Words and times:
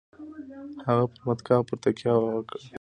هغه 0.87 1.03
پر 1.11 1.19
متکاوو 1.27 1.67
پر 1.67 1.77
تکیه 1.83 2.13
وه. 2.21 2.31